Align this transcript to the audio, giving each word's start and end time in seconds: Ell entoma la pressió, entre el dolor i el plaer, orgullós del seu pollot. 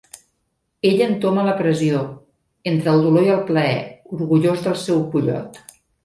Ell 0.91 1.01
entoma 1.07 1.41
la 1.47 1.51
pressió, 1.59 1.99
entre 2.71 2.93
el 2.97 3.01
dolor 3.07 3.27
i 3.27 3.29
el 3.33 3.43
plaer, 3.49 3.75
orgullós 4.21 4.65
del 4.69 4.79
seu 4.85 5.05
pollot. 5.13 5.61